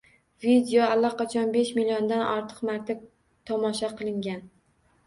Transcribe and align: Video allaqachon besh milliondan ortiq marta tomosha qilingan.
Video 0.45 0.87
allaqachon 0.93 1.53
besh 1.57 1.71
milliondan 1.81 2.27
ortiq 2.31 2.65
marta 2.71 2.97
tomosha 3.53 3.97
qilingan. 4.03 4.45